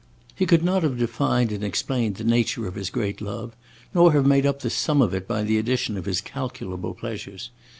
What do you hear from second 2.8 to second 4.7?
great love, nor have made up